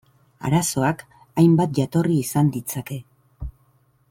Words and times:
Arazoak 0.47 1.03
hainbat 1.43 1.77
jatorri 1.81 2.19
izan 2.25 2.53
ditzake. 2.57 3.03